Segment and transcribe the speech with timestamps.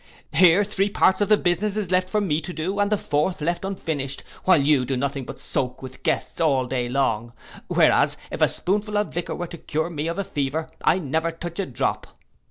[0.33, 3.39] Here three parts of the business is left for me to do, and the fourth
[3.39, 7.33] left unfinished; while you do nothing but soak with the guests all day long,
[7.67, 11.31] whereas if a spoonful of liquor were to cure me of a fever, I never
[11.31, 12.07] touch a drop.